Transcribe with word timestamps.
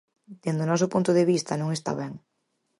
Dende 0.43 0.63
o 0.65 0.69
noso 0.71 0.87
punto 0.93 1.11
de 1.17 1.27
vista, 1.31 1.59
non 1.61 1.69
está 1.71 1.91
ben. 2.01 2.13